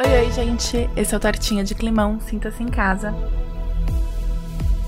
Oi, 0.00 0.26
oi, 0.26 0.30
gente. 0.30 0.88
Esse 0.96 1.12
é 1.12 1.16
o 1.16 1.20
Tortinha 1.20 1.64
de 1.64 1.74
Climão. 1.74 2.20
Sinta-se 2.20 2.62
em 2.62 2.68
casa. 2.68 3.12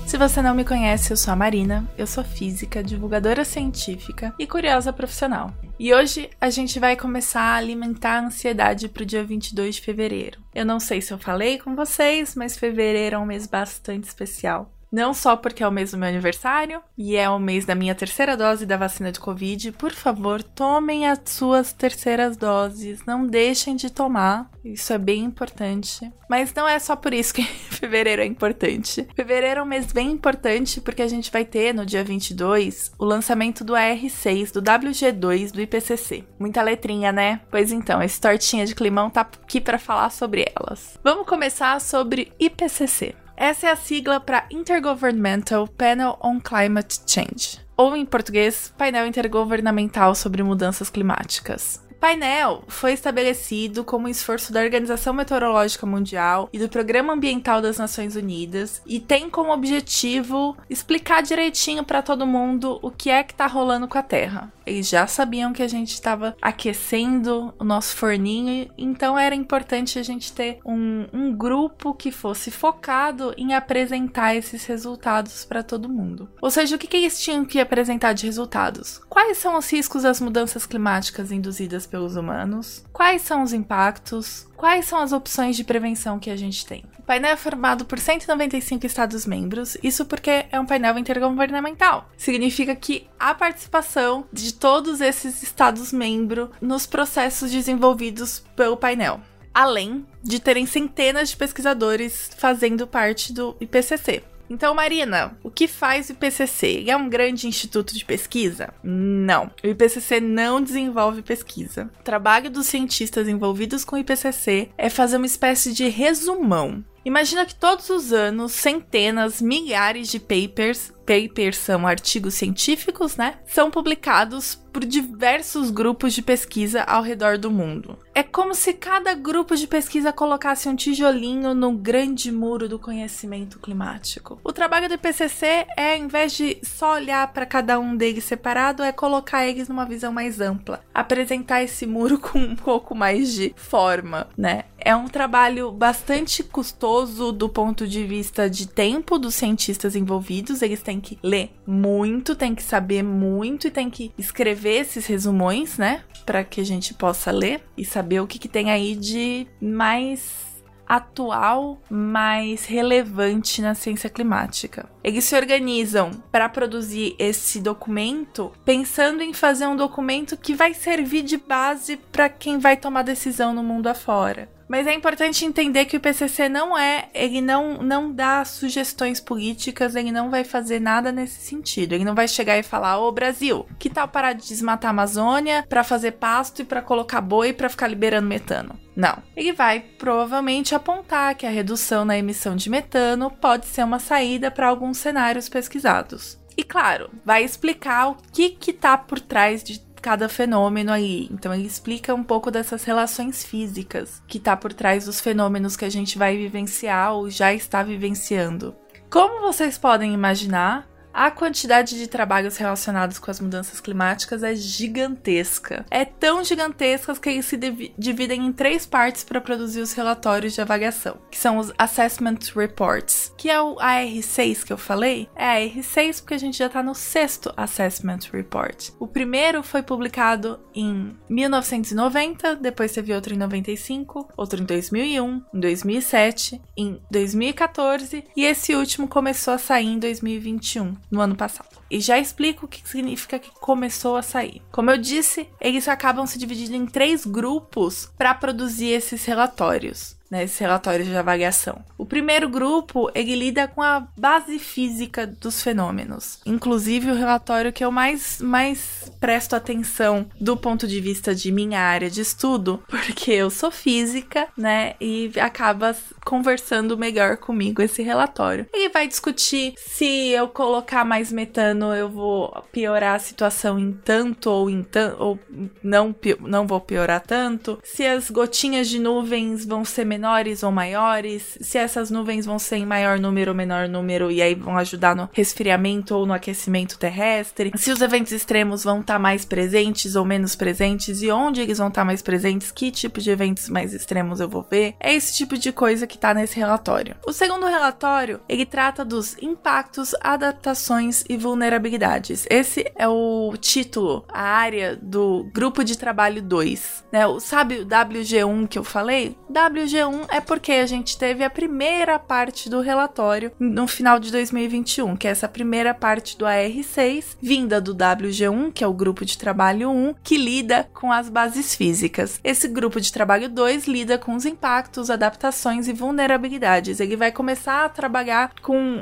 Se 0.07 0.17
você 0.17 0.41
não 0.41 0.55
me 0.55 0.63
conhece, 0.63 1.11
eu 1.11 1.17
sou 1.17 1.33
a 1.33 1.35
Marina, 1.35 1.85
eu 1.97 2.07
sou 2.07 2.23
física, 2.23 2.81
divulgadora 2.81 3.43
científica 3.43 4.33
e 4.39 4.47
curiosa 4.47 4.93
profissional. 4.93 5.53
E 5.77 5.93
hoje 5.93 6.29
a 6.39 6.49
gente 6.49 6.79
vai 6.79 6.95
começar 6.95 7.41
a 7.41 7.55
alimentar 7.55 8.19
a 8.19 8.25
ansiedade 8.25 8.87
para 8.87 9.03
o 9.03 9.05
dia 9.05 9.21
22 9.21 9.75
de 9.75 9.81
fevereiro. 9.81 10.39
Eu 10.55 10.65
não 10.65 10.79
sei 10.79 11.01
se 11.01 11.11
eu 11.11 11.17
falei 11.17 11.59
com 11.59 11.75
vocês, 11.75 12.33
mas 12.33 12.57
fevereiro 12.57 13.17
é 13.17 13.19
um 13.19 13.25
mês 13.25 13.45
bastante 13.45 14.05
especial. 14.05 14.71
Não 14.91 15.13
só 15.13 15.37
porque 15.37 15.63
é 15.63 15.67
o 15.67 15.71
mês 15.71 15.91
do 15.91 15.97
meu 15.97 16.09
aniversário 16.09 16.81
e 16.97 17.15
é 17.15 17.29
o 17.29 17.39
mês 17.39 17.65
da 17.65 17.73
minha 17.73 17.95
terceira 17.95 18.35
dose 18.35 18.65
da 18.65 18.75
vacina 18.75 19.09
de 19.09 19.21
Covid. 19.21 19.71
Por 19.71 19.93
favor, 19.93 20.43
tomem 20.43 21.07
as 21.07 21.21
suas 21.25 21.71
terceiras 21.71 22.35
doses. 22.35 23.05
Não 23.05 23.25
deixem 23.25 23.77
de 23.77 23.89
tomar. 23.89 24.51
Isso 24.65 24.91
é 24.91 24.97
bem 24.97 25.23
importante. 25.23 26.11
Mas 26.29 26.53
não 26.53 26.67
é 26.67 26.77
só 26.77 26.95
por 26.95 27.13
isso 27.13 27.33
que 27.33 27.43
fevereiro 27.71 28.21
é 28.21 28.25
importante. 28.25 29.07
Fevereiro 29.15 29.61
é 29.61 29.63
um 29.63 29.65
mês 29.65 29.91
bem 29.93 30.11
importante 30.11 30.81
porque 30.81 31.01
a 31.01 31.07
gente 31.07 31.31
vai 31.31 31.45
ter 31.45 31.73
no 31.73 31.85
dia 31.85 32.03
22 32.03 32.91
o 32.99 33.05
lançamento 33.05 33.63
do 33.63 33.73
AR6, 33.73 34.51
do 34.51 34.61
WG2 34.61 35.51
do 35.51 35.61
IPCC. 35.61 36.25
Muita 36.37 36.61
letrinha, 36.61 37.13
né? 37.13 37.39
Pois 37.49 37.71
então, 37.71 38.03
esse 38.03 38.19
tortinha 38.19 38.65
de 38.65 38.75
climão 38.75 39.09
tá 39.09 39.21
aqui 39.21 39.61
para 39.61 39.79
falar 39.79 40.09
sobre 40.09 40.45
elas. 40.53 40.99
Vamos 41.01 41.25
começar 41.25 41.79
sobre 41.79 42.31
IPCC. 42.37 43.15
Essa 43.35 43.67
é 43.67 43.71
a 43.71 43.75
sigla 43.75 44.19
para 44.19 44.45
Intergovernmental 44.51 45.67
Panel 45.67 46.17
on 46.23 46.39
Climate 46.39 47.01
Change, 47.07 47.59
ou 47.75 47.95
em 47.95 48.05
português, 48.05 48.73
Painel 48.77 49.07
Intergovernamental 49.07 50.13
sobre 50.15 50.43
Mudanças 50.43 50.89
Climáticas 50.89 51.81
painel 52.01 52.63
foi 52.67 52.93
estabelecido 52.93 53.83
como 53.83 54.07
esforço 54.07 54.51
da 54.51 54.59
Organização 54.59 55.13
Meteorológica 55.13 55.85
Mundial 55.85 56.49
e 56.51 56.57
do 56.57 56.67
Programa 56.67 57.13
Ambiental 57.13 57.61
das 57.61 57.77
Nações 57.77 58.15
Unidas 58.15 58.81
e 58.87 58.99
tem 58.99 59.29
como 59.29 59.53
objetivo 59.53 60.57
explicar 60.67 61.21
direitinho 61.21 61.83
para 61.83 62.01
todo 62.01 62.25
mundo 62.25 62.79
o 62.81 62.89
que 62.89 63.11
é 63.11 63.21
que 63.21 63.35
tá 63.35 63.45
rolando 63.45 63.87
com 63.87 63.99
a 63.99 64.03
Terra. 64.03 64.51
Eles 64.71 64.87
já 64.87 65.05
sabiam 65.05 65.51
que 65.51 65.61
a 65.61 65.67
gente 65.67 65.93
estava 65.93 66.33
aquecendo 66.41 67.53
o 67.59 67.63
nosso 67.63 67.93
forninho, 67.97 68.71
então 68.77 69.19
era 69.19 69.35
importante 69.35 69.99
a 69.99 70.03
gente 70.03 70.31
ter 70.31 70.59
um, 70.65 71.05
um 71.11 71.35
grupo 71.35 71.93
que 71.93 72.09
fosse 72.09 72.49
focado 72.49 73.33
em 73.37 73.53
apresentar 73.53 74.33
esses 74.33 74.65
resultados 74.65 75.43
para 75.43 75.61
todo 75.61 75.89
mundo. 75.89 76.29
Ou 76.41 76.49
seja, 76.49 76.77
o 76.77 76.79
que, 76.79 76.87
que 76.87 76.95
eles 76.95 77.19
tinham 77.21 77.43
que 77.43 77.59
apresentar 77.59 78.13
de 78.13 78.25
resultados? 78.25 79.01
Quais 79.09 79.37
são 79.37 79.57
os 79.57 79.69
riscos 79.69 80.03
das 80.03 80.21
mudanças 80.21 80.65
climáticas 80.65 81.33
induzidas 81.33 81.85
pelos 81.85 82.15
humanos? 82.15 82.85
Quais 82.93 83.23
são 83.23 83.43
os 83.43 83.51
impactos? 83.51 84.47
Quais 84.55 84.85
são 84.85 84.99
as 84.99 85.11
opções 85.11 85.57
de 85.57 85.65
prevenção 85.65 86.17
que 86.17 86.29
a 86.29 86.35
gente 86.35 86.65
tem? 86.65 86.85
Painel 87.11 87.31
é 87.31 87.35
formado 87.35 87.83
por 87.83 87.99
195 87.99 88.85
Estados-membros, 88.85 89.75
isso 89.83 90.05
porque 90.05 90.45
é 90.49 90.57
um 90.57 90.65
painel 90.65 90.97
intergovernamental. 90.97 92.09
Significa 92.15 92.73
que 92.73 93.05
há 93.19 93.33
participação 93.33 94.25
de 94.31 94.53
todos 94.53 95.01
esses 95.01 95.43
Estados-membros 95.43 96.47
nos 96.61 96.85
processos 96.85 97.51
desenvolvidos 97.51 98.41
pelo 98.55 98.77
painel 98.77 99.19
além 99.53 100.05
de 100.23 100.39
terem 100.39 100.65
centenas 100.65 101.31
de 101.31 101.35
pesquisadores 101.35 102.29
fazendo 102.37 102.87
parte 102.87 103.33
do 103.33 103.57
IPCC. 103.59 104.23
Então, 104.49 104.73
Marina, 104.73 105.37
o 105.43 105.49
que 105.49 105.67
faz 105.67 106.09
o 106.09 106.11
IPCC? 106.11 106.85
É 106.87 106.95
um 106.95 107.07
grande 107.09 107.47
instituto 107.47 107.93
de 107.93 108.03
pesquisa? 108.03 108.73
Não. 108.83 109.51
O 109.63 109.67
IPCC 109.67 110.19
não 110.19 110.61
desenvolve 110.61 111.21
pesquisa. 111.21 111.89
O 111.99 112.03
trabalho 112.03 112.49
dos 112.49 112.67
cientistas 112.67 113.29
envolvidos 113.29 113.85
com 113.85 113.97
o 113.97 113.99
IPCC 113.99 114.69
é 114.77 114.89
fazer 114.89 115.17
uma 115.17 115.25
espécie 115.25 115.73
de 115.73 115.87
resumão 115.87 116.83
Imagina 117.03 117.45
que 117.45 117.55
todos 117.55 117.89
os 117.89 118.13
anos, 118.13 118.51
centenas, 118.51 119.41
milhares 119.41 120.07
de 120.07 120.19
papers, 120.19 120.93
papers 121.05 121.57
são 121.57 121.85
artigos 121.87 122.35
científicos, 122.35 123.17
né? 123.17 123.35
São 123.45 123.71
publicados 123.71 124.55
por 124.71 124.85
diversos 124.85 125.69
grupos 125.69 126.13
de 126.13 126.21
pesquisa 126.21 126.83
ao 126.83 127.01
redor 127.01 127.37
do 127.37 127.51
mundo. 127.51 127.99
É 128.15 128.23
como 128.23 128.55
se 128.55 128.73
cada 128.73 129.13
grupo 129.13 129.55
de 129.55 129.67
pesquisa 129.67 130.13
colocasse 130.13 130.69
um 130.69 130.75
tijolinho 130.75 131.53
no 131.53 131.73
grande 131.73 132.31
muro 132.31 132.69
do 132.69 132.79
conhecimento 132.79 133.59
climático. 133.59 134.39
O 134.43 134.53
trabalho 134.53 134.87
do 134.87 134.93
IPCC 134.93 135.67
é, 135.75 135.97
em 135.97 136.07
vez 136.07 136.33
de 136.33 136.57
só 136.63 136.93
olhar 136.93 137.27
para 137.33 137.45
cada 137.45 137.79
um 137.79 137.97
deles 137.97 138.23
separado, 138.23 138.83
é 138.83 138.93
colocar 138.93 139.45
eles 139.45 139.67
numa 139.67 139.85
visão 139.85 140.13
mais 140.13 140.39
ampla, 140.39 140.81
apresentar 140.93 141.63
esse 141.63 141.85
muro 141.85 142.17
com 142.19 142.39
um 142.39 142.55
pouco 142.55 142.95
mais 142.95 143.33
de 143.33 143.53
forma, 143.57 144.29
né? 144.37 144.63
É 144.83 144.95
um 144.95 145.07
trabalho 145.07 145.71
bastante 145.71 146.43
custoso 146.43 147.31
do 147.31 147.47
ponto 147.47 147.87
de 147.87 148.03
vista 148.03 148.49
de 148.49 148.67
tempo 148.67 149.19
dos 149.19 149.35
cientistas 149.35 149.95
envolvidos. 149.95 150.61
Eles 150.61 150.81
têm 150.81 150.99
que 150.99 151.19
ler 151.21 151.51
muito, 151.67 152.35
têm 152.35 152.55
que 152.55 152.63
saber 152.63 153.03
muito 153.03 153.67
e 153.67 153.71
têm 153.71 153.89
que 153.89 154.11
escrever 154.17 154.81
esses 154.81 155.05
resumões, 155.05 155.77
né? 155.77 156.03
Para 156.25 156.43
que 156.43 156.59
a 156.59 156.65
gente 156.65 156.95
possa 156.95 157.31
ler 157.31 157.61
e 157.77 157.85
saber 157.85 158.21
o 158.21 158.27
que, 158.27 158.39
que 158.39 158.47
tem 158.47 158.71
aí 158.71 158.95
de 158.95 159.47
mais 159.61 160.51
atual, 160.91 161.79
mais 161.89 162.65
relevante 162.65 163.61
na 163.61 163.73
ciência 163.73 164.09
climática. 164.09 164.89
Eles 165.01 165.23
se 165.23 165.35
organizam 165.37 166.11
para 166.29 166.49
produzir 166.49 167.15
esse 167.17 167.61
documento 167.61 168.51
pensando 168.65 169.21
em 169.21 169.31
fazer 169.31 169.67
um 169.67 169.75
documento 169.77 170.35
que 170.35 170.53
vai 170.53 170.73
servir 170.73 171.21
de 171.21 171.37
base 171.37 171.95
para 171.95 172.27
quem 172.27 172.59
vai 172.59 172.75
tomar 172.75 173.03
decisão 173.03 173.53
no 173.53 173.63
mundo 173.63 173.87
afora. 173.87 174.49
Mas 174.71 174.87
é 174.87 174.93
importante 174.93 175.43
entender 175.43 175.83
que 175.83 175.97
o 175.97 175.99
PCC 175.99 176.47
não 176.47 176.77
é, 176.77 177.09
ele 177.13 177.41
não, 177.41 177.83
não 177.83 178.09
dá 178.09 178.45
sugestões 178.45 179.19
políticas, 179.19 179.97
ele 179.97 180.13
não 180.13 180.29
vai 180.29 180.45
fazer 180.45 180.79
nada 180.79 181.11
nesse 181.11 181.41
sentido. 181.41 181.91
Ele 181.91 182.05
não 182.05 182.15
vai 182.15 182.25
chegar 182.25 182.57
e 182.57 182.63
falar: 182.63 182.97
"Ô 182.97 183.11
Brasil, 183.11 183.67
que 183.77 183.89
tal 183.89 184.07
parar 184.07 184.31
de 184.31 184.47
desmatar 184.47 184.87
a 184.87 184.91
Amazônia 184.91 185.65
para 185.67 185.83
fazer 185.83 186.11
pasto 186.11 186.61
e 186.61 186.65
para 186.65 186.81
colocar 186.81 187.19
boi 187.19 187.51
para 187.51 187.67
ficar 187.67 187.89
liberando 187.89 188.29
metano?" 188.29 188.79
Não. 188.95 189.21
Ele 189.35 189.51
vai 189.51 189.81
provavelmente 189.81 190.73
apontar 190.73 191.35
que 191.35 191.45
a 191.45 191.49
redução 191.49 192.05
na 192.05 192.17
emissão 192.17 192.55
de 192.55 192.69
metano 192.69 193.29
pode 193.29 193.65
ser 193.65 193.83
uma 193.83 193.99
saída 193.99 194.49
para 194.49 194.69
alguns 194.69 194.99
cenários 194.99 195.49
pesquisados. 195.49 196.39
E 196.55 196.63
claro, 196.63 197.09
vai 197.25 197.43
explicar 197.43 198.07
o 198.07 198.15
que 198.31 198.55
está 198.69 198.97
por 198.97 199.19
trás 199.19 199.63
de 199.63 199.79
cada 200.01 200.27
fenômeno 200.27 200.91
aí. 200.91 201.29
Então 201.31 201.53
ele 201.53 201.67
explica 201.67 202.13
um 202.13 202.23
pouco 202.23 202.49
dessas 202.49 202.83
relações 202.83 203.43
físicas 203.43 204.21
que 204.27 204.39
tá 204.39 204.57
por 204.57 204.73
trás 204.73 205.05
dos 205.05 205.21
fenômenos 205.21 205.77
que 205.77 205.85
a 205.85 205.89
gente 205.89 206.17
vai 206.17 206.35
vivenciar 206.35 207.13
ou 207.13 207.29
já 207.29 207.53
está 207.53 207.83
vivenciando. 207.83 208.75
Como 209.09 209.41
vocês 209.41 209.77
podem 209.77 210.13
imaginar, 210.13 210.87
a 211.13 211.29
quantidade 211.29 211.97
de 211.97 212.07
trabalhos 212.07 212.57
relacionados 212.57 213.19
com 213.19 213.29
as 213.29 213.39
mudanças 213.39 213.79
climáticas 213.79 214.43
é 214.43 214.55
gigantesca. 214.55 215.85
É 215.89 216.05
tão 216.05 216.43
gigantesca 216.43 217.13
que 217.15 217.29
eles 217.29 217.45
se 217.45 217.57
dividem 217.97 218.45
em 218.45 218.53
três 218.53 218.85
partes 218.85 219.23
para 219.23 219.41
produzir 219.41 219.81
os 219.81 219.93
relatórios 219.93 220.53
de 220.53 220.61
avaliação, 220.61 221.17
que 221.29 221.37
são 221.37 221.57
os 221.57 221.71
Assessment 221.77 222.39
Reports, 222.55 223.33
que 223.37 223.49
é 223.49 223.61
o 223.61 223.75
AR6 223.75 224.63
que 224.63 224.73
eu 224.73 224.77
falei. 224.77 225.29
É 225.35 225.65
AR6 225.65 226.21
porque 226.21 226.33
a 226.33 226.39
gente 226.39 226.57
já 226.57 226.67
está 226.67 226.81
no 226.81 226.95
sexto 226.95 227.53
Assessment 227.57 228.19
Report. 228.31 228.89
O 228.99 229.07
primeiro 229.07 229.63
foi 229.63 229.81
publicado 229.81 230.59
em 230.73 231.15
1990, 231.29 232.55
depois 232.55 232.91
teve 232.91 233.13
outro 233.13 233.33
em 233.33 233.37
95, 233.37 234.29
outro 234.37 234.61
em 234.61 234.65
2001, 234.65 235.43
em 235.53 235.59
2007, 235.59 236.61
em 236.77 237.01
2014 237.09 238.23
e 238.35 238.45
esse 238.45 238.75
último 238.75 239.07
começou 239.07 239.53
a 239.53 239.57
sair 239.57 239.87
em 239.87 239.99
2021 239.99 241.00
no 241.09 241.21
ano 241.21 241.35
passado. 241.35 241.81
E 241.89 241.99
já 241.99 242.17
explico 242.17 242.65
o 242.65 242.69
que 242.69 242.87
significa 242.87 243.39
que 243.39 243.51
começou 243.51 244.15
a 244.15 244.21
sair. 244.21 244.61
Como 244.71 244.91
eu 244.91 244.97
disse, 244.97 245.47
eles 245.59 245.87
acabam 245.87 246.25
se 246.25 246.37
dividindo 246.37 246.75
em 246.75 246.85
três 246.85 247.25
grupos 247.25 248.09
para 248.17 248.33
produzir 248.33 248.89
esses 248.89 249.25
relatórios 249.25 250.20
esses 250.39 250.57
relatórios 250.57 251.07
de 251.07 251.15
avaliação. 251.15 251.83
O 251.97 252.05
primeiro 252.05 252.47
grupo, 252.49 253.09
ele 253.13 253.35
lida 253.35 253.67
com 253.67 253.81
a 253.81 254.07
base 254.17 254.59
física 254.59 255.25
dos 255.25 255.61
fenômenos. 255.61 256.39
Inclusive, 256.45 257.11
o 257.11 257.15
relatório 257.15 257.73
que 257.73 257.83
eu 257.83 257.91
mais, 257.91 258.39
mais 258.39 259.11
presto 259.19 259.55
atenção 259.55 260.25
do 260.39 260.55
ponto 260.55 260.87
de 260.87 260.99
vista 260.99 261.33
de 261.33 261.51
minha 261.51 261.79
área 261.79 262.09
de 262.09 262.21
estudo, 262.21 262.83
porque 262.89 263.31
eu 263.31 263.49
sou 263.49 263.71
física, 263.71 264.47
né, 264.57 264.95
e 264.99 265.31
acaba 265.39 265.95
conversando 266.23 266.97
melhor 266.97 267.37
comigo 267.37 267.81
esse 267.81 268.01
relatório. 268.01 268.67
Ele 268.73 268.89
vai 268.89 269.07
discutir 269.07 269.73
se 269.77 270.29
eu 270.29 270.47
colocar 270.47 271.03
mais 271.03 271.31
metano, 271.31 271.93
eu 271.93 272.09
vou 272.09 272.51
piorar 272.71 273.15
a 273.15 273.19
situação 273.19 273.79
em 273.79 273.91
tanto 273.91 274.49
ou 274.49 274.69
em 274.69 274.83
tanto, 274.83 275.21
ou 275.21 275.39
não, 275.83 276.15
não 276.41 276.67
vou 276.67 276.79
piorar 276.79 277.21
tanto, 277.21 277.79
se 277.83 278.05
as 278.05 278.29
gotinhas 278.29 278.87
de 278.87 278.99
nuvens 278.99 279.65
vão 279.65 279.83
ser 279.83 280.05
menores 280.21 280.61
ou 280.61 280.71
maiores, 280.71 281.57
se 281.59 281.79
essas 281.79 282.11
nuvens 282.11 282.45
vão 282.45 282.59
ser 282.59 282.75
em 282.75 282.85
maior 282.85 283.19
número 283.19 283.51
ou 283.51 283.57
menor 283.57 283.89
número 283.89 284.29
e 284.29 284.39
aí 284.39 284.53
vão 284.53 284.77
ajudar 284.77 285.15
no 285.15 285.27
resfriamento 285.33 286.15
ou 286.15 286.27
no 286.27 286.33
aquecimento 286.33 286.99
terrestre, 286.99 287.71
se 287.75 287.91
os 287.91 288.01
eventos 288.01 288.31
extremos 288.31 288.83
vão 288.83 288.99
estar 288.99 289.13
tá 289.13 289.19
mais 289.19 289.43
presentes 289.43 290.15
ou 290.15 290.23
menos 290.23 290.55
presentes 290.55 291.23
e 291.23 291.31
onde 291.31 291.61
eles 291.61 291.79
vão 291.79 291.87
estar 291.87 292.01
tá 292.01 292.05
mais 292.05 292.21
presentes, 292.21 292.69
que 292.69 292.91
tipo 292.91 293.19
de 293.19 293.31
eventos 293.31 293.67
mais 293.67 293.95
extremos 293.95 294.39
eu 294.39 294.47
vou 294.47 294.63
ver. 294.69 294.93
É 294.99 295.11
esse 295.11 295.35
tipo 295.35 295.57
de 295.57 295.71
coisa 295.71 296.05
que 296.05 296.19
tá 296.19 296.35
nesse 296.35 296.55
relatório. 296.55 297.15
O 297.25 297.33
segundo 297.33 297.65
relatório, 297.65 298.41
ele 298.47 298.65
trata 298.65 299.03
dos 299.03 299.35
impactos, 299.41 300.13
adaptações 300.21 301.23
e 301.27 301.35
vulnerabilidades. 301.35 302.45
Esse 302.47 302.85
é 302.95 303.07
o 303.07 303.55
título, 303.59 304.23
a 304.29 304.43
área 304.43 304.95
do 304.95 305.49
grupo 305.51 305.83
de 305.83 305.97
trabalho 305.97 306.43
2, 306.43 307.05
né? 307.11 307.21
Sabe 307.39 307.79
o 307.79 307.87
WG1 307.87 308.67
que 308.67 308.77
eu 308.77 308.83
falei? 308.83 309.35
WG1 309.51 310.10
é 310.29 310.39
porque 310.39 310.71
a 310.73 310.85
gente 310.85 311.17
teve 311.17 311.43
a 311.43 311.49
primeira 311.49 312.17
parte 312.19 312.69
do 312.69 312.81
relatório 312.81 313.51
no 313.59 313.87
final 313.87 314.19
de 314.19 314.31
2021, 314.31 315.15
que 315.15 315.27
é 315.27 315.31
essa 315.31 315.47
primeira 315.47 315.93
parte 315.93 316.37
do 316.37 316.45
AR6, 316.45 317.37
vinda 317.41 317.79
do 317.79 317.95
WG1, 317.95 318.71
que 318.73 318.83
é 318.83 318.87
o 318.87 318.93
grupo 318.93 319.25
de 319.25 319.37
trabalho 319.37 319.89
1, 319.89 320.15
que 320.23 320.37
lida 320.37 320.89
com 320.93 321.11
as 321.11 321.29
bases 321.29 321.75
físicas. 321.75 322.39
Esse 322.43 322.67
grupo 322.67 322.99
de 322.99 323.11
trabalho 323.11 323.49
2 323.49 323.87
lida 323.87 324.17
com 324.17 324.35
os 324.35 324.45
impactos, 324.45 325.09
adaptações 325.09 325.87
e 325.87 325.93
vulnerabilidades. 325.93 326.99
Ele 326.99 327.15
vai 327.15 327.31
começar 327.31 327.85
a 327.85 327.89
trabalhar 327.89 328.51
com 328.61 329.01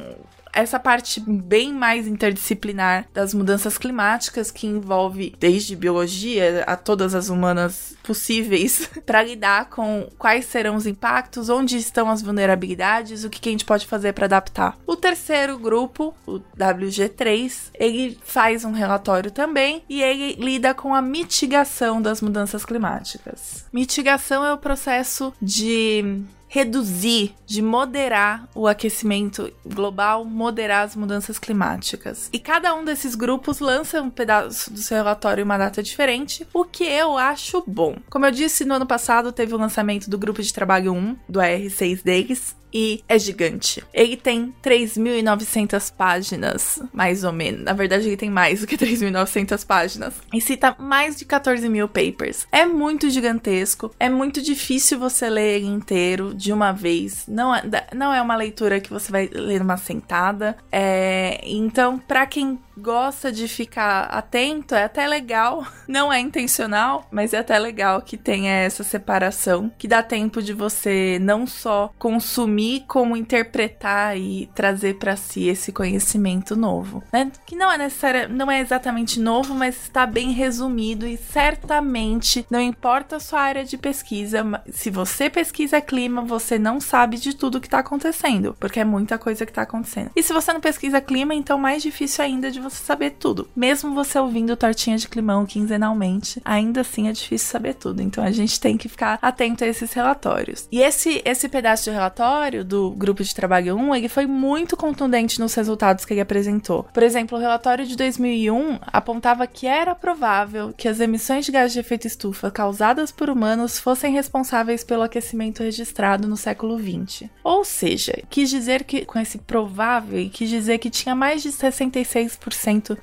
essa 0.53 0.79
parte 0.79 1.19
bem 1.19 1.73
mais 1.73 2.07
interdisciplinar 2.07 3.07
das 3.13 3.33
mudanças 3.33 3.77
climáticas 3.77 4.51
que 4.51 4.67
envolve 4.67 5.35
desde 5.39 5.75
biologia 5.75 6.63
a 6.65 6.75
todas 6.75 7.15
as 7.15 7.29
humanas 7.29 7.95
possíveis 8.03 8.89
para 9.05 9.23
lidar 9.23 9.69
com 9.69 10.07
quais 10.17 10.45
serão 10.45 10.75
os 10.75 10.85
impactos, 10.85 11.49
onde 11.49 11.77
estão 11.77 12.09
as 12.09 12.21
vulnerabilidades, 12.21 13.23
o 13.23 13.29
que, 13.29 13.39
que 13.39 13.49
a 13.49 13.51
gente 13.51 13.65
pode 13.65 13.85
fazer 13.85 14.13
para 14.13 14.25
adaptar. 14.25 14.77
O 14.85 14.95
terceiro 14.95 15.57
grupo, 15.57 16.13
o 16.25 16.39
WG3, 16.57 17.69
ele 17.73 18.17
faz 18.23 18.65
um 18.65 18.71
relatório 18.71 19.31
também 19.31 19.83
e 19.89 20.01
ele 20.01 20.33
lida 20.33 20.73
com 20.73 20.93
a 20.93 21.01
mitigação 21.01 22.01
das 22.01 22.21
mudanças 22.21 22.65
climáticas. 22.65 23.65
Mitigação 23.71 24.45
é 24.45 24.53
o 24.53 24.57
processo 24.57 25.33
de 25.41 26.23
reduzir, 26.49 27.35
de 27.45 27.61
moderar 27.61 28.49
o 28.53 28.67
aquecimento 28.67 29.53
global, 29.65 30.25
moderar 30.25 30.83
as 30.83 30.95
mudanças 30.95 31.39
climáticas. 31.39 32.29
E 32.33 32.39
cada 32.39 32.73
um 32.75 32.83
desses 32.83 33.15
grupos 33.15 33.59
lança 33.59 34.01
um 34.01 34.09
pedaço 34.09 34.73
do 34.73 34.79
seu 34.79 34.97
relatório 34.97 35.41
em 35.41 35.45
uma 35.45 35.57
data 35.57 35.81
diferente, 35.81 36.45
o 36.53 36.65
que 36.65 36.83
eu 36.83 37.17
acho 37.17 37.63
bom. 37.65 37.95
Como 38.09 38.25
eu 38.25 38.31
disse, 38.31 38.65
no 38.65 38.73
ano 38.73 38.87
passado 38.87 39.31
teve 39.31 39.53
o 39.53 39.57
lançamento 39.57 40.09
do 40.09 40.17
grupo 40.17 40.41
de 40.41 40.51
trabalho 40.51 40.91
1 40.91 41.15
do 41.29 41.39
AR6 41.39 42.03
deles, 42.03 42.55
e 42.73 43.03
é 43.07 43.17
gigante. 43.17 43.83
Ele 43.93 44.15
tem 44.15 44.53
3.900 44.63 45.93
páginas, 45.93 46.81
mais 46.93 47.23
ou 47.23 47.31
menos. 47.31 47.63
Na 47.63 47.73
verdade, 47.73 48.07
ele 48.07 48.17
tem 48.17 48.29
mais 48.29 48.61
do 48.61 48.67
que 48.67 48.77
3.900 48.77 49.65
páginas. 49.65 50.13
E 50.33 50.41
cita 50.41 50.75
mais 50.79 51.15
de 51.15 51.25
14 51.25 51.67
mil 51.69 51.87
papers. 51.87 52.47
É 52.51 52.65
muito 52.65 53.09
gigantesco. 53.09 53.93
É 53.99 54.09
muito 54.09 54.41
difícil 54.41 54.99
você 54.99 55.29
ler 55.29 55.57
ele 55.57 55.67
inteiro 55.67 56.33
de 56.33 56.51
uma 56.51 56.71
vez. 56.71 57.25
Não 57.27 57.53
é, 57.53 57.63
não 57.95 58.13
é 58.13 58.21
uma 58.21 58.35
leitura 58.35 58.79
que 58.79 58.89
você 58.89 59.11
vai 59.11 59.29
ler 59.31 59.59
numa 59.59 59.77
sentada. 59.77 60.57
É, 60.71 61.41
então, 61.43 61.97
para 61.97 62.25
quem 62.25 62.59
gosta 62.79 63.31
de 63.31 63.47
ficar 63.47 64.03
atento, 64.05 64.73
é 64.73 64.83
até 64.83 65.07
legal. 65.07 65.65
Não 65.87 66.11
é 66.11 66.19
intencional, 66.19 67.07
mas 67.11 67.33
é 67.33 67.39
até 67.39 67.57
legal 67.57 68.01
que 68.01 68.15
tenha 68.15 68.51
essa 68.51 68.83
separação, 68.83 69.71
que 69.77 69.87
dá 69.87 70.03
tempo 70.03 70.41
de 70.41 70.53
você 70.53 71.17
não 71.19 71.47
só 71.47 71.91
consumir, 71.97 72.85
como 72.87 73.17
interpretar 73.17 74.15
e 74.17 74.47
trazer 74.53 74.95
para 74.99 75.15
si 75.15 75.47
esse 75.47 75.71
conhecimento 75.71 76.55
novo, 76.55 77.03
né? 77.11 77.31
Que 77.45 77.55
não 77.55 77.71
é 77.71 77.77
necessário, 77.77 78.29
não 78.29 78.51
é 78.51 78.59
exatamente 78.59 79.19
novo, 79.19 79.55
mas 79.55 79.81
está 79.81 80.05
bem 80.05 80.31
resumido 80.31 81.07
e 81.07 81.17
certamente 81.17 82.45
não 82.49 82.61
importa 82.61 83.15
a 83.15 83.19
sua 83.19 83.41
área 83.41 83.65
de 83.65 83.77
pesquisa, 83.77 84.45
se 84.71 84.91
você 84.91 85.29
pesquisa 85.29 85.81
clima, 85.81 86.21
você 86.21 86.59
não 86.59 86.79
sabe 86.79 87.17
de 87.17 87.35
tudo 87.35 87.59
que 87.59 87.67
está 87.67 87.79
acontecendo, 87.79 88.55
porque 88.59 88.79
é 88.79 88.85
muita 88.85 89.17
coisa 89.17 89.45
que 89.45 89.51
está 89.51 89.63
acontecendo. 89.63 90.11
E 90.15 90.21
se 90.21 90.31
você 90.31 90.53
não 90.53 90.61
pesquisa 90.61 91.01
clima, 91.01 91.33
então 91.33 91.57
mais 91.57 91.81
difícil 91.81 92.23
ainda 92.23 92.51
de 92.51 92.59
você 92.59 92.68
você 92.69 92.83
saber 92.83 93.11
tudo. 93.11 93.47
Mesmo 93.55 93.93
você 93.93 94.19
ouvindo 94.19 94.55
Tortinha 94.55 94.97
de 94.97 95.07
Climão 95.07 95.45
quinzenalmente, 95.45 96.41
ainda 96.43 96.81
assim 96.81 97.07
é 97.07 97.11
difícil 97.11 97.47
saber 97.47 97.73
tudo. 97.75 98.01
Então 98.01 98.23
a 98.23 98.31
gente 98.31 98.59
tem 98.59 98.77
que 98.77 98.89
ficar 98.89 99.19
atento 99.21 99.63
a 99.63 99.67
esses 99.67 99.93
relatórios. 99.93 100.67
E 100.71 100.81
esse, 100.81 101.21
esse 101.25 101.49
pedaço 101.49 101.85
de 101.85 101.91
relatório 101.91 102.63
do 102.63 102.91
grupo 102.91 103.23
de 103.23 103.33
trabalho 103.33 103.75
1, 103.75 103.95
ele 103.95 104.09
foi 104.09 104.25
muito 104.25 104.77
contundente 104.77 105.39
nos 105.39 105.53
resultados 105.53 106.05
que 106.05 106.13
ele 106.13 106.21
apresentou. 106.21 106.83
Por 106.93 107.03
exemplo, 107.03 107.37
o 107.37 107.41
relatório 107.41 107.85
de 107.85 107.95
2001 107.95 108.79
apontava 108.81 109.47
que 109.47 109.67
era 109.67 109.95
provável 109.95 110.73
que 110.75 110.87
as 110.87 110.99
emissões 110.99 111.45
de 111.45 111.51
gás 111.51 111.73
de 111.73 111.79
efeito 111.79 112.07
estufa 112.07 112.51
causadas 112.51 113.11
por 113.11 113.29
humanos 113.29 113.79
fossem 113.79 114.13
responsáveis 114.13 114.83
pelo 114.83 115.03
aquecimento 115.03 115.63
registrado 115.63 116.27
no 116.27 116.37
século 116.37 116.77
20. 116.77 117.29
Ou 117.43 117.63
seja, 117.65 118.13
quis 118.29 118.49
dizer 118.49 118.83
que 118.83 119.05
com 119.05 119.19
esse 119.19 119.37
provável, 119.37 120.29
quis 120.29 120.49
dizer 120.49 120.77
que 120.77 120.89
tinha 120.89 121.15
mais 121.15 121.41
de 121.41 121.49
66% 121.49 122.37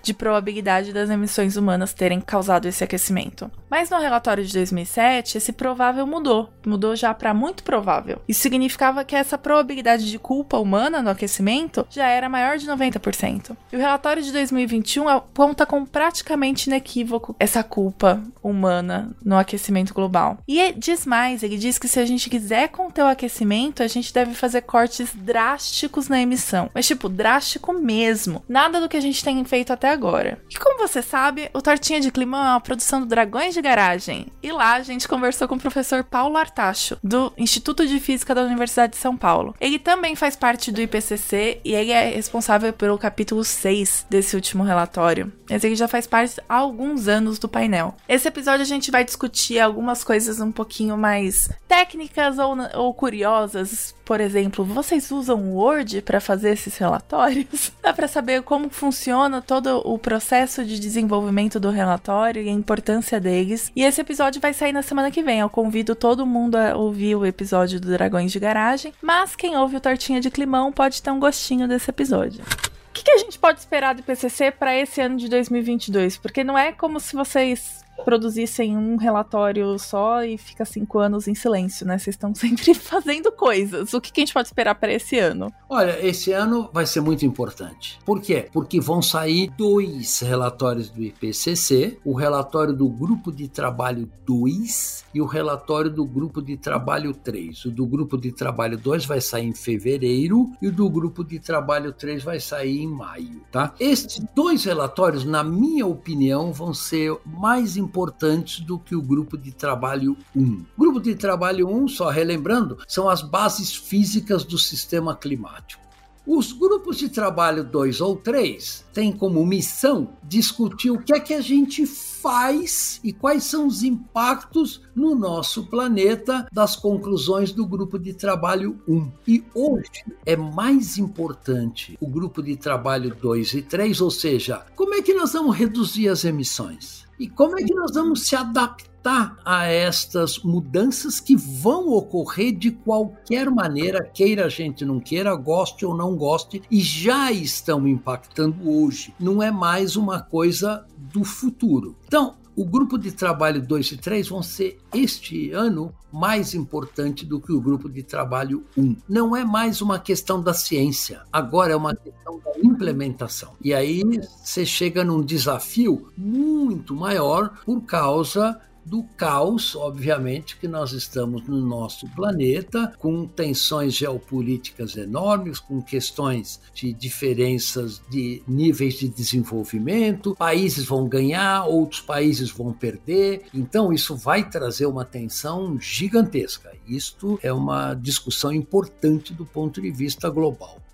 de 0.03 0.13
probabilidade 0.13 0.93
das 0.93 1.11
emissões 1.11 1.57
humanas 1.57 1.95
terem 1.95 2.21
causado 2.21 2.67
esse 2.67 2.85
aquecimento. 2.85 3.51
Mas 3.71 3.91
no 3.91 3.99
relatório 3.99 4.45
de 4.45 4.53
2007, 4.53 5.39
esse 5.39 5.53
provável 5.53 6.07
mudou, 6.07 6.51
mudou 6.65 6.95
já 6.95 7.13
para 7.13 7.35
muito 7.35 7.63
provável. 7.63 8.21
Isso 8.29 8.43
significava 8.43 9.05
que 9.05 9.17
essa 9.17 9.37
probabilidade 9.37 10.11
de 10.11 10.19
culpa 10.19 10.59
humana 10.59 11.03
no 11.03 11.11
aquecimento 11.11 11.87
já 11.91 12.07
era 12.09 12.29
maior 12.29 12.59
de 12.59 12.67
90%. 12.67 13.57
E 13.73 13.77
o 13.77 13.79
relatório 13.79 14.23
de 14.23 14.33
2021 14.33 15.09
aponta 15.09 15.67
com 15.67 15.85
praticamente 15.85 16.69
inequívoco 16.69 17.35
essa 17.39 17.63
culpa 17.63 18.23
humana 18.43 19.11
no 19.25 19.37
aquecimento 19.37 19.93
global. 19.93 20.39
E 20.47 20.73
diz 20.73 21.05
mais, 21.05 21.43
ele 21.43 21.57
diz 21.57 21.79
que 21.79 21.89
se 21.89 21.99
a 21.99 22.07
gente 22.07 22.31
quiser 22.31 22.69
conter 22.69 23.03
o 23.03 23.09
aquecimento, 23.09 23.83
a 23.83 23.89
gente 23.89 24.13
deve 24.13 24.35
fazer 24.35 24.63
cortes 24.63 25.13
drásticos 25.15 26.09
na 26.09 26.21
emissão. 26.21 26.71
Mas 26.75 26.87
tipo, 26.87 27.09
drástico 27.09 27.73
mesmo. 27.73 28.43
Nada 28.49 28.81
do 28.81 28.89
que 28.89 28.97
a 28.97 29.01
gente 29.01 29.25
tem 29.25 29.36
feito 29.45 29.73
até 29.73 29.91
agora. 29.91 30.41
E 30.51 30.59
como 30.59 30.79
você 30.79 31.03
sabe, 31.03 31.51
o 31.53 31.63
Tortinha 31.63 32.01
de 32.01 32.11
Climão 32.11 32.45
é 32.45 32.51
uma 32.51 32.61
produção 32.61 33.01
do 33.01 33.07
Dragões 33.07 33.55
de 33.55 33.63
Garagem. 33.63 34.27
E 34.43 34.53
lá 34.53 34.75
a 34.75 34.83
gente 34.83 35.09
conversou 35.09 35.49
com 35.49 35.57
o 35.57 35.61
professor 35.61 36.05
Paulo 36.05 36.37
Artacho, 36.37 36.99
do 37.03 37.33
Instituto 37.37 37.87
de 37.87 37.99
Física 38.01 38.35
da 38.35 38.43
Universidade 38.43 38.93
de 38.93 38.99
São 38.99 39.17
Paulo. 39.17 39.55
Ele 39.61 39.79
também 39.79 40.15
faz 40.15 40.37
parte 40.37 40.71
do 40.71 40.81
IPCC 40.81 41.61
e 41.65 41.75
ele 41.75 41.93
é 41.93 42.11
responsável 42.11 42.73
pelo 42.73 42.99
capítulo 42.99 43.45
6 43.45 44.07
desse 44.09 44.37
último 44.37 44.63
relatório. 44.63 45.33
Mas 45.49 45.65
ele 45.65 45.77
já 45.77 45.89
faz 45.89 46.07
parte 46.07 46.41
há 46.49 46.55
alguns 46.55 47.09
anos 47.09 47.39
do 47.39 47.49
painel. 47.49 47.95
Esse 48.09 48.29
episódio 48.29 48.63
a 48.63 48.67
gente 48.67 48.91
vai 48.91 49.05
discutir 49.05 49.61
algumas 49.61 50.03
coisas 50.05 50.41
um 50.41 50.53
pouquinho 50.53 50.97
mais 50.97 51.49
técnicas 51.69 52.39
ou, 52.39 52.57
ou 52.75 52.95
curiosas. 52.95 53.95
Por 54.05 54.21
exemplo, 54.21 54.65
vocês 54.65 55.11
usam 55.11 55.53
Word 55.53 56.03
para 56.03 56.21
fazer 56.21 56.51
esses 56.51 56.77
relatórios? 56.77 57.73
Dá 57.83 57.93
para 57.93 58.07
saber 58.07 58.43
como 58.43 58.71
funciona 58.71 59.26
todo 59.41 59.83
o 59.85 59.99
processo 59.99 60.65
de 60.65 60.79
desenvolvimento 60.79 61.61
do 61.61 61.71
relatório 61.71 62.43
e 62.43 62.49
a 62.49 62.53
importância 62.53 63.21
deles. 63.21 63.71
E 63.75 63.83
esse 63.83 64.01
episódio 64.01 64.41
vai 64.41 64.53
sair 64.53 64.73
na 64.73 64.83
semana 64.83 65.11
que 65.11 65.23
vem. 65.23 65.41
Eu 65.41 65.51
convido 65.51 65.95
todo 65.95 66.27
mundo 66.27 66.57
a 66.57 66.77
ouvir 66.77 67.15
o 67.15 67.27
episódio 67.27 67.81
do 67.81 67.89
Dragões 67.89 68.33
de 68.33 68.39
Garagem, 68.39 68.93
mas 69.03 69.37
quem 69.37 69.57
ouve 69.57 69.77
o 69.77 69.81
Tortinha 69.81 70.21
de 70.21 70.31
Climão 70.31 70.73
pode 70.73 71.03
ter 71.03 71.11
um 71.11 71.21
gostinho 71.21 71.69
desse 71.69 71.91
episódio. 71.91 72.43
O 72.43 72.93
que, 72.93 73.05
que 73.05 73.11
a 73.11 73.19
gente 73.19 73.39
pode 73.39 73.59
esperar 73.59 73.95
do 73.95 74.03
PCC 74.03 74.51
para 74.51 74.75
esse 74.75 75.01
ano 75.01 75.17
de 75.17 75.29
2022? 75.29 76.17
Porque 76.17 76.43
não 76.43 76.57
é 76.57 76.73
como 76.73 76.99
se 76.99 77.15
vocês 77.15 77.86
produzissem 78.05 78.77
um 78.77 78.97
relatório 78.97 79.79
só 79.79 80.23
e 80.23 80.37
fica 80.39 80.65
cinco 80.65 80.99
anos 80.99 81.27
em 81.27 81.35
silêncio, 81.35 81.87
né? 81.87 81.99
Vocês 81.99 82.15
estão 82.15 82.33
sempre 82.35 82.75
fazendo 82.75 83.33
coisas. 83.33 83.93
O 83.93 84.01
que, 84.01 84.13
que 84.13 84.21
a 84.21 84.25
gente 84.25 84.35
pode 84.35 84.49
esperar 84.49 84.75
para 84.75 84.93
esse 84.93 85.19
ano? 85.19 85.53
Olha, 85.69 86.05
esse 86.05 86.33
ano 86.33 86.71
vai 86.73 86.87
ser 86.87 87.01
muito 87.01 87.25
importante. 87.25 87.99
Por 88.05 88.21
quê? 88.21 88.49
Porque 88.53 88.81
vão 88.81 89.03
sair 89.03 89.51
dois 89.57 90.21
relatórios 90.21 90.91
do 90.91 91.03
IPCC: 91.03 91.99
o 92.05 92.15
relatório 92.15 92.73
do 92.73 92.89
Grupo 92.89 93.33
de 93.33 93.49
Trabalho 93.49 94.11
2 94.27 95.05
e 95.15 95.21
o 95.21 95.27
relatório 95.27 95.91
do 95.91 96.05
Grupo 96.05 96.43
de 96.43 96.57
Trabalho 96.57 97.13
3. 97.15 97.65
O 97.67 97.71
do 97.71 97.87
Grupo 97.87 98.17
de 98.17 98.33
Trabalho 98.33 98.77
2 98.77 99.05
vai 99.05 99.21
sair 99.21 99.47
em 99.47 99.55
fevereiro 99.55 100.51
e 100.61 100.69
o 100.69 100.73
do 100.73 100.89
Grupo 100.89 101.25
de 101.25 101.39
Trabalho 101.39 101.93
3 101.93 102.23
vai 102.23 102.39
sair 102.39 102.83
em 102.83 102.89
maio, 102.89 103.43
tá? 103.51 103.73
Estes 103.81 104.25
dois 104.35 104.65
relatórios, 104.65 105.25
na 105.25 105.43
minha 105.43 105.87
opinião, 105.87 106.53
vão 106.53 106.73
ser 106.75 107.17
mais 107.25 107.77
importantes 107.77 107.86
importantes 107.87 108.61
do 108.61 108.79
que 108.79 108.97
o 108.97 109.01
grupo 109.01 109.39
de 109.39 109.53
trabalho 109.53 110.17
1. 110.35 110.65
O 110.77 110.81
grupo 110.81 111.01
de 111.01 111.15
trabalho 111.15 111.69
1, 111.69 111.89
só 111.89 112.11
relembrando, 112.11 112.79
são 112.89 113.09
as 113.09 113.23
bases 113.23 113.75
físicas 113.75 114.45
do 114.45 114.59
sistema 114.59 115.15
climático. 115.15 115.87
Os 116.27 116.51
grupos 116.51 116.99
de 116.99 117.09
trabalho 117.09 117.63
2 117.63 118.01
ou 118.01 118.17
3 118.17 118.85
têm 118.93 119.13
como 119.13 119.47
missão 119.47 120.09
discutir 120.25 120.91
o 120.91 120.99
que 120.99 121.15
é 121.15 121.21
que 121.21 121.33
a 121.33 121.41
gente 121.41 121.87
faz 121.87 123.01
e 123.05 123.13
quais 123.13 123.45
são 123.45 123.69
os 123.69 123.85
impactos 123.85 124.83
no 124.93 125.15
nosso 125.15 125.67
planeta 125.67 126.49
das 126.53 126.75
conclusões 126.75 127.53
do 127.53 127.65
grupo 127.65 127.97
de 127.97 128.13
trabalho 128.13 128.77
1. 128.89 129.13
E 129.29 129.45
hoje 129.55 130.05
é 130.25 130.37
mais 130.37 130.99
importante 130.99 131.97
o 132.01 132.09
grupo 132.09 132.43
de 132.43 132.57
trabalho 132.57 133.15
2 133.15 133.55
e 133.55 133.63
3, 133.63 134.01
ou 134.01 134.11
seja, 134.11 134.67
como 134.75 134.95
é 134.95 135.03
que 135.03 135.15
nós 135.15 135.33
vamos 135.33 135.57
reduzir 135.57 136.09
as 136.09 136.25
emissões? 136.25 137.06
E 137.19 137.29
como 137.29 137.59
é 137.59 137.63
que 137.63 137.75
nós 137.75 137.93
vamos 137.95 138.27
se 138.27 138.37
adaptar 138.37 139.39
a 139.45 139.67
estas 139.67 140.41
mudanças 140.41 141.21
que 141.21 141.37
vão 141.37 141.91
ocorrer 141.91 142.53
de 142.53 142.73
qualquer 142.73 143.49
maneira, 143.51 144.03
queira 144.03 144.47
a 144.47 144.49
gente 144.49 144.85
não 144.85 144.99
queira, 144.99 145.35
goste 145.37 145.87
ou 145.87 145.97
não 145.97 146.17
goste, 146.17 146.61
e 146.71 146.81
já 146.81 147.31
estão 147.31 147.87
impactando 147.87 148.69
hoje. 148.69 149.15
Não 149.19 149.43
é 149.43 149.51
mais 149.51 149.97
uma 149.97 150.21
coisa 150.21 150.85
do 150.97 151.25
futuro. 151.25 151.97
Então, 152.07 152.35
o 152.57 152.65
grupo 152.65 152.97
de 152.97 153.13
trabalho 153.13 153.61
2 153.61 153.93
e 153.93 153.97
3 153.99 154.29
vão 154.29 154.43
ser 154.43 154.79
este 154.95 155.53
ano 155.53 155.95
mais 156.11 156.55
importante 156.55 157.27
do 157.27 157.39
que 157.39 157.53
o 157.53 157.61
grupo 157.61 157.89
de 157.89 158.03
trabalho 158.03 158.65
1. 158.77 158.97
Não 159.07 159.37
é 159.37 159.45
mais 159.45 159.83
uma 159.83 159.99
questão 159.99 160.41
da 160.41 160.55
ciência, 160.55 161.21
agora 161.31 161.75
é 161.75 161.77
uma 161.77 161.95
questão 161.95 162.41
da 162.41 162.53
implementação. 162.65 163.53
E 163.63 163.75
aí 163.75 164.03
você 164.43 164.65
chega 164.65 165.05
num 165.05 165.23
desafio 165.23 166.11
muito 166.17 166.97
maior 166.97 167.53
por 167.67 167.83
causa 167.83 168.59
do 168.87 169.03
caos, 169.03 169.75
obviamente, 169.75 170.57
que 170.57 170.69
nós 170.69 170.93
estamos 170.93 171.43
no 171.49 171.61
nosso 171.61 172.09
planeta, 172.15 172.95
com 172.99 173.27
tensões 173.27 173.95
geopolíticas 173.95 174.97
enormes, 174.97 175.59
com 175.59 175.83
questões 175.83 176.61
de 176.73 176.93
diferenças 176.93 178.01
de 178.09 178.43
níveis 178.47 178.95
de 178.95 179.09
desenvolvimento, 179.09 180.37
países 180.37 180.87
vão 180.87 181.09
ganhar, 181.09 181.67
outros 181.67 182.01
países 182.01 182.49
vão 182.51 182.73
perder, 182.73 183.47
então 183.53 183.93
isso 183.93 184.15
vai 184.15 184.49
trazer 184.49 184.87
uma 184.87 185.05
tensão 185.05 185.81
gigantesca. 185.81 186.73
Isto 186.87 187.41
é 187.43 187.53
uma 187.53 187.95
discussão 187.95 188.53
importante 188.53 189.35
do 189.35 189.45
ponto 189.45 189.83
de 189.83 189.91
vista 189.91 190.31
global. 190.31 190.86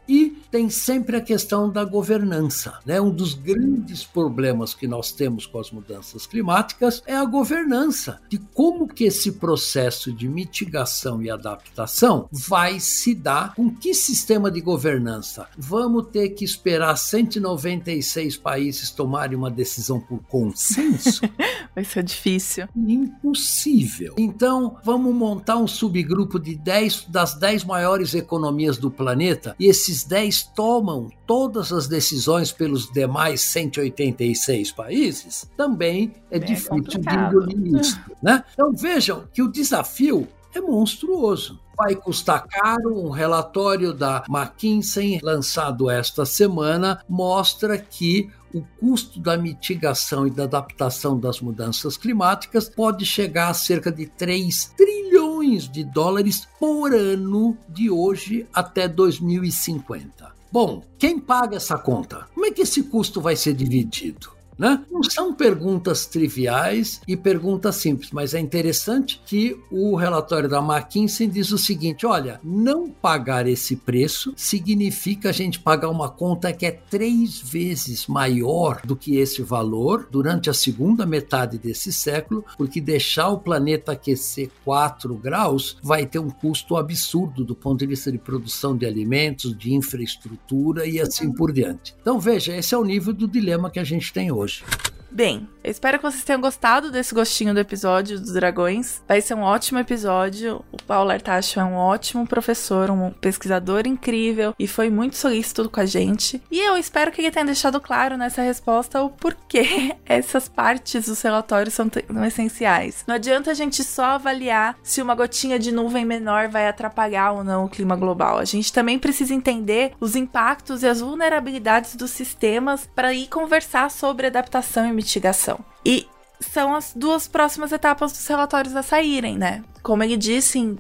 Tem 0.53 0.71
sempre 0.71 1.17
a 1.17 1.21
questão 1.21 1.71
da 1.71 1.85
governança. 1.85 2.79
Né? 2.87 3.01
Um 3.01 3.11
dos 3.11 3.35
grandes 3.35 4.05
problemas 4.05 4.75
que 4.75 4.87
nós 4.87 5.13
temos 5.13 5.47
com 5.47 5.59
as 5.59 5.71
mudanças 5.71 6.27
climáticas 6.27 7.03
é 7.07 7.17
a 7.17 7.25
governança, 7.25 8.21
de 8.29 8.39
como 8.39 8.87
que 8.87 9.05
esse 9.05 9.33
processo 9.33 10.13
de 10.13 10.29
mitigação 10.29 11.23
e 11.23 11.31
adaptação 11.31 12.29
vai 12.31 12.81
se 12.81 13.15
dar, 13.15 13.55
com 13.55 13.71
que 13.71 13.95
sistema 13.95 14.51
de 14.51 14.61
governança. 14.61 15.49
Vamos 15.57 16.09
ter 16.09 16.31
que 16.31 16.45
esperar 16.45 16.97
196 16.97 18.37
países 18.37 18.91
tomarem 18.91 19.37
uma 19.37 19.51
decisão 19.51 20.01
por 20.01 20.23
consenso? 20.25 21.23
vai 21.75 21.85
ser 21.85 22.03
difícil. 22.03 22.69
Impossível. 22.77 24.15
Então, 24.19 24.77
vamos 24.85 25.15
montar 25.15 25.57
um 25.57 25.67
subgrupo 25.67 26.39
de 26.39 26.57
10 26.57 27.07
das 27.09 27.35
10 27.35 27.65
maiores 27.65 28.15
economias 28.15 28.77
do 28.77 28.91
planeta 28.91 29.55
e 29.59 29.67
esse 29.67 29.93
esses 29.93 30.05
10 30.05 30.42
tomam 30.43 31.09
todas 31.27 31.73
as 31.73 31.87
decisões 31.87 32.53
pelos 32.53 32.91
demais 32.91 33.41
186 33.43 34.73
países, 34.73 35.51
também 35.57 36.13
é, 36.31 36.37
é 36.37 36.39
difícil 36.39 37.01
de 37.01 37.15
engolir 37.15 37.81
isso. 37.81 38.01
Né? 38.23 38.45
Então 38.53 38.73
vejam 38.73 39.25
que 39.33 39.43
o 39.43 39.49
desafio 39.49 40.29
é 40.55 40.61
monstruoso. 40.61 41.61
Vai 41.77 41.95
custar 41.97 42.47
caro. 42.47 43.07
Um 43.07 43.11
relatório 43.11 43.93
da 43.95 44.25
McKinsey, 44.29 45.19
lançado 45.23 45.91
esta 45.91 46.27
semana, 46.27 47.03
mostra 47.09 47.79
que 47.79 48.31
o 48.55 48.63
custo 48.79 49.19
da 49.19 49.37
mitigação 49.37 50.27
e 50.27 50.31
da 50.31 50.45
adaptação 50.45 51.19
das 51.19 51.41
mudanças 51.41 51.97
climáticas 51.97 52.69
pode 52.69 53.07
chegar 53.07 53.49
a 53.49 53.55
cerca 53.55 53.91
de 53.91 54.07
3 54.07 54.75
trilhões 54.77 55.03
de 55.43 55.83
dólares 55.83 56.47
por 56.59 56.95
ano 56.95 57.57
de 57.69 57.91
hoje 57.91 58.47
até 58.55 58.87
2050. 58.87 60.33
Bom, 60.51 60.83
quem 60.99 61.19
paga 61.19 61.57
essa 61.57 61.77
conta? 61.77 62.29
Como 62.33 62.47
é 62.47 62.51
que 62.51 62.63
esse 62.63 62.85
custo 62.85 63.21
vai 63.21 63.35
ser 63.35 63.55
dividido? 63.55 64.31
Né? 64.59 64.85
Não 64.91 65.03
são 65.03 65.35
perguntas 65.35 66.07
triviais 66.07 67.01
e 67.09 67.17
perguntas 67.17 67.77
simples, 67.77 68.11
mas 68.13 68.35
é 68.35 68.41
interessante 68.41 69.21
que 69.25 69.59
o 69.71 69.97
relatório 69.97 70.49
da 70.49 70.59
McKinsey 70.59 71.27
diz 71.27 71.51
o 71.53 71.59
seguinte: 71.59 72.07
olha, 72.07 72.41
não 72.45 72.91
pagar 72.91 73.47
esse 73.47 73.77
preço 73.77 74.33
significa 74.37 75.31
a 75.31 75.33
gente 75.33 75.59
pagar 75.59 75.89
uma 75.89 76.09
conta 76.09 76.53
que 76.53 76.67
é 76.67 76.71
três 76.71 77.41
vezes 77.41 78.07
maior 78.07 78.81
do 78.85 78.95
que 78.95 79.17
esse 79.17 79.43
valor 79.43 80.07
durante 80.11 80.51
a 80.51 80.55
segunda 80.55 81.07
metade 81.07 81.59
desse 81.59 81.93
século, 81.93 82.45
porque 82.57 82.81
deixar 82.81 83.29
o 83.29 83.39
planeta 83.39 83.93
aquecer 83.93 84.51
4 84.65 85.15
graus 85.15 85.77
vai 85.83 86.07
ter 86.07 86.19
um 86.19 86.31
custo 86.31 86.77
absurdo 86.77 87.45
do 87.45 87.55
ponto 87.55 87.79
de 87.79 87.87
vista 87.87 88.13
de 88.13 88.19
produção 88.19 88.77
de 88.77 88.87
alimentos, 88.87 89.57
de 89.57 89.75
infraestrutura 89.75 90.87
e 90.87 91.01
assim 91.01 91.33
por 91.33 91.53
diante. 91.53 91.95
Então, 92.01 92.21
veja, 92.21 92.55
esse 92.55 92.75
é 92.75 92.79
o 92.79 92.85
nível 92.85 93.13
do 93.13 93.27
dilema 93.27 93.71
que 93.71 93.79
a 93.79 93.85
gente 93.85 94.13
tem 94.13 94.31
hoje 94.31 94.42
hoje. 94.43 94.65
Bem, 95.13 95.47
eu 95.63 95.71
espero 95.71 95.99
que 95.99 96.05
vocês 96.05 96.25
tenham 96.25 96.41
gostado 96.41 96.91
desse 96.91 97.15
gostinho 97.15 97.53
do 97.53 97.61
episódio 97.61 98.19
dos 98.19 98.33
dragões. 98.33 99.03
Vai 99.07 99.21
ser 99.21 99.35
um 99.35 99.43
ótimo 99.43 99.79
episódio. 99.79 100.65
O 100.73 100.83
Paulo 100.83 101.11
Artacho 101.11 101.61
é 101.61 101.65
um 101.65 101.75
ótimo 101.75 102.27
professor, 102.27 102.91
um 102.91 103.11
pesquisador 103.11 103.87
incrível 103.87 104.55
e 104.59 104.67
foi 104.67 104.89
muito 104.89 105.17
solícito 105.17 105.69
com 105.69 105.81
a 105.81 105.85
gente. 105.85 106.43
E 106.51 106.59
eu 106.59 106.79
espero 106.79 107.13
que 107.13 107.21
ele 107.21 107.31
tenha 107.31 107.45
deixado 107.45 107.79
claro 107.79 108.17
nessa 108.17 108.41
resposta 108.41 109.03
o 109.03 109.11
porquê 109.11 109.95
essas 110.07 110.49
partes 110.49 111.05
dos 111.07 111.21
relatórios 111.21 111.75
são 111.75 111.91
essenciais. 112.27 113.05
Não 113.07 113.17
adianta 113.17 113.51
a 113.51 113.55
gente 113.55 113.85
só 113.85 114.05
avaliar 114.05 114.79
se 114.83 115.03
uma 115.03 115.15
gotinha 115.15 115.59
de 115.59 115.71
nuvem 115.71 116.07
menor 116.07 116.49
vai 116.49 116.67
atrapalhar 116.67 117.33
ou 117.33 117.45
não 117.45 117.67
o 117.67 117.69
clima 117.69 117.97
global. 117.97 118.39
A 118.39 118.47
gente 118.47 118.73
também 118.73 118.99
precisa 118.99 119.35
entender 119.35 119.93
os 120.01 120.17
impactos 120.17 120.83
e 120.83 120.89
as 120.89 121.03
vulnerabilidades 121.03 121.97
dos 121.97 122.11
sistemas 122.11 122.89
para 122.95 123.13
ir 123.13 123.29
conversar 123.29 123.91
sobre 123.91 124.27
adaptação 124.27 124.87
e 124.89 125.02
mitigação. 125.03 125.59
E 125.85 126.07
são 126.41 126.75
as 126.75 126.93
duas 126.95 127.29
próximas 127.29 127.73
etapas 127.73 128.13
dos 128.13 128.27
relatórios 128.27 128.75
a 128.75 128.83
saírem, 128.83 129.37
né? 129.37 129.63
Como 129.83 130.03
ele 130.03 130.17
disse, 130.17 130.77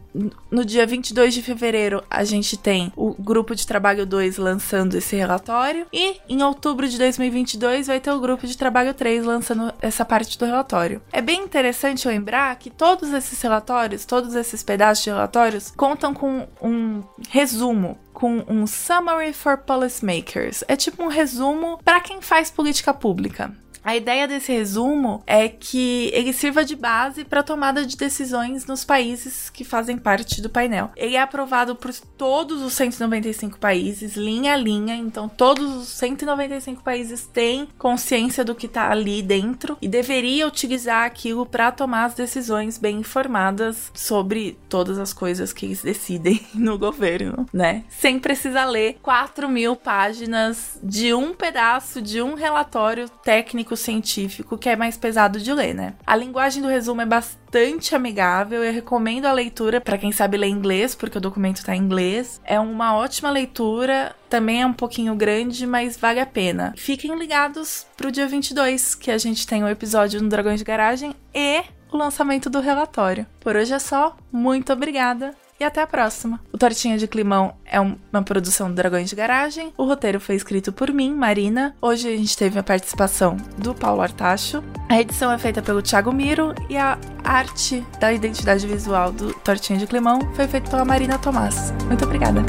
no 0.51 0.65
dia 0.65 0.87
22 0.87 1.35
de 1.35 1.43
fevereiro 1.43 2.05
a 2.09 2.23
gente 2.23 2.57
tem 2.57 2.93
o 2.97 3.13
grupo 3.13 3.55
de 3.55 3.67
trabalho 3.67 4.07
2 4.07 4.37
lançando 4.37 4.97
esse 4.97 5.17
relatório 5.17 5.87
e 5.93 6.21
em 6.29 6.43
outubro 6.43 6.89
de 6.89 6.99
2022 6.99 7.89
vai 7.89 7.99
ter 7.99 8.13
o 8.13 8.21
grupo 8.21 8.47
de 8.47 8.57
trabalho 8.57 8.95
3 8.95 9.25
lançando 9.25 9.75
essa 9.81 10.05
parte 10.05 10.39
do 10.39 10.45
relatório. 10.45 11.03
É 11.13 11.21
bem 11.21 11.43
interessante 11.43 12.07
lembrar 12.07 12.55
que 12.57 12.71
todos 12.71 13.13
esses 13.13 13.41
relatórios, 13.43 14.05
todos 14.05 14.37
esses 14.37 14.63
pedaços 14.63 15.03
de 15.03 15.11
relatórios 15.11 15.73
contam 15.77 16.15
com 16.15 16.47
um 16.61 17.03
resumo 17.29 17.99
com 18.13 18.45
um 18.47 18.69
Summary 18.69 19.33
for 19.33 19.59
Policymakers. 19.59 20.63
É 20.69 20.77
tipo 20.77 21.03
um 21.03 21.09
resumo 21.09 21.81
para 21.85 22.01
quem 22.01 22.21
faz 22.21 22.53
política 22.53 22.95
pública. 22.95 23.53
A 23.85 23.97
ideia 23.97 24.29
desse 24.29 24.53
resumo 24.53 25.23
é 25.27 25.49
que 25.49 26.11
ele 26.15 26.33
sirva 26.33 26.65
de 26.65 26.77
base 26.77 27.25
para 27.25 27.41
a 27.41 27.45
tomada 27.45 27.85
de 27.85 27.97
decisões 27.97 28.65
nos 28.65 28.85
países 28.85 29.51
que 29.51 29.65
fazem 29.65 29.99
parte 29.99 30.41
do 30.41 30.49
painel. 30.49 30.91
Ele 30.97 31.17
é 31.17 31.21
aprovado 31.21 31.75
por 31.75 31.93
todos 32.17 32.63
os 32.63 32.73
195 32.75 33.59
países, 33.59 34.17
linha 34.17 34.55
a 34.55 34.57
linha, 34.57 34.95
então 34.95 35.29
todos 35.29 35.75
os 35.75 35.89
195 35.89 36.83
países 36.83 37.27
têm 37.27 37.69
consciência 37.77 38.45
do 38.45 38.55
que 38.55 38.67
está 38.67 38.91
ali 38.91 39.21
dentro 39.21 39.77
e 39.83 39.89
deveria 39.89 40.47
utilizar 40.47 41.05
aquilo 41.05 41.45
para 41.45 41.73
tomar 41.73 42.05
as 42.05 42.15
decisões 42.15 42.79
bem 42.79 43.01
informadas 43.01 43.91
sobre 43.95 44.59
todas 44.69 44.99
as 44.99 45.13
coisas 45.13 45.53
que 45.53 45.67
eles 45.67 45.83
decidem 45.83 46.41
no 46.55 46.79
governo, 46.79 47.47
né? 47.53 47.85
Sem 47.89 48.19
precisar 48.19 48.67
ler 48.67 48.99
4 49.03 49.49
mil 49.49 49.75
páginas 49.75 50.79
de 50.83 51.13
um 51.13 51.35
pedaço 51.35 52.01
de 52.01 52.23
um 52.23 52.35
relatório 52.35 53.09
técnico 53.09 53.72
científico 53.77 54.59
que 54.59 54.69
é 54.69 54.77
mais 54.77 54.97
pesado 54.97 55.39
de 55.41 55.53
ler, 55.53 55.75
né? 55.75 55.95
A 56.07 56.17
linguagem 56.17 56.63
do 56.63 56.69
resumo 56.69 57.01
é 57.01 57.07
bastante 57.07 57.95
amigável, 57.95 58.63
eu 58.63 58.73
recomendo 58.73 59.27
a 59.27 59.33
leitura 59.33 59.81
para 59.81 59.99
quem 59.99 60.13
sabe 60.13 60.37
ler 60.37 60.49
inglês, 60.49 60.95
porque 60.95 61.19
o 61.19 61.21
documento 61.21 61.59
está 61.59 61.75
em 61.75 61.81
inglês. 61.81 62.41
É 62.45 62.59
uma 62.59 62.97
ótima 62.97 63.31
leitura, 63.31 64.15
também 64.29 64.63
é 64.63 64.67
um 64.67 64.73
pouquinho 64.73 65.15
grande, 65.15 65.67
mas 65.67 65.97
vale 65.97 66.21
a 66.21 66.27
pena. 66.27 66.73
Fiquem 66.77 67.19
ligados 67.19 67.87
pro 67.97 68.13
dia 68.13 68.27
22, 68.27 68.95
que 68.95 69.11
a 69.11 69.19
gente 69.19 69.47
tem 69.47 69.63
o 69.63 69.67
um 69.67 69.71
episódio 69.71 70.23
no 70.23 70.29
Dragões 70.29 70.59
de 70.59 70.65
Garagem 70.65 71.15
e 71.35 71.63
o 71.93 71.97
lançamento 71.97 72.49
do 72.49 72.61
relatório. 72.61 73.27
Por 73.39 73.57
hoje 73.57 73.75
é 73.75 73.79
só, 73.79 74.17
muito 74.33 74.73
obrigada 74.73 75.35
e 75.63 75.65
até 75.65 75.81
a 75.81 75.87
próxima. 75.87 76.41
O 76.53 76.59
Tortinha 76.59 76.99
de 76.99 77.07
Climão 77.07 77.55
é 77.65 77.81
uma 77.81 78.23
produção 78.25 78.69
do 78.69 78.75
Dragões 78.75 79.09
de 79.09 79.17
Garagem. 79.17 79.73
O 79.79 79.85
roteiro 79.85 80.21
foi 80.21 80.35
escrito 80.35 80.73
por 80.73 80.93
mim, 80.93 81.15
Marina. 81.15 81.75
Hoje 81.81 82.09
a 82.09 82.17
gente 82.17 82.37
teve 82.37 82.59
a 82.59 82.63
participação 82.63 83.37
do 83.57 83.75
Paulo 83.75 84.03
Artacho. 84.03 84.63
A 84.89 85.01
edição 85.01 85.31
é 85.33 85.39
feita 85.39 85.63
pelo 85.63 85.81
Thiago 85.81 86.13
Miro 86.13 86.55
e 86.69 86.77
a 86.77 86.99
arte 87.25 87.85
da 88.01 88.13
identidade 88.13 88.67
visual 88.67 89.13
do 89.13 89.33
Tortinha 89.35 89.79
de 89.79 89.87
Climão 89.87 90.21
foi 90.35 90.49
feita 90.49 90.71
pela 90.71 90.85
Marina 90.85 91.19
Tomás. 91.19 91.73
Muito 91.87 92.05
obrigada. 92.05 92.43